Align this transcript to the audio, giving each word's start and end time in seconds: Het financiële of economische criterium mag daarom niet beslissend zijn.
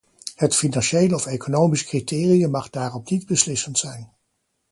Het 0.35 0.55
financiële 0.55 1.15
of 1.15 1.25
economische 1.25 1.85
criterium 1.85 2.51
mag 2.51 2.69
daarom 2.69 3.01
niet 3.05 3.25
beslissend 3.25 3.77
zijn. 3.77 4.13